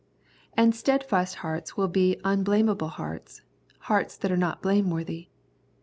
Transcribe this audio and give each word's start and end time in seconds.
And 0.57 0.73
steadfast 0.73 1.35
hearts 1.45 1.77
will 1.77 1.87
be" 1.87 2.19
unblame 2.25 2.71
able" 2.71 2.87
hearts, 2.87 3.43
hearts 3.81 4.17
that 4.17 4.31
are 4.31 4.35
not 4.35 4.59
blame 4.63 4.89
worthy. 4.89 5.27